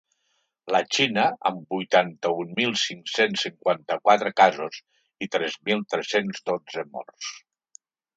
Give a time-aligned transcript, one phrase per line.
[0.75, 4.79] La Xina, amb vuitanta-un mil cinc-cents cinquanta-quatre casos
[5.27, 7.29] i tres mil tres-cents dotze morts.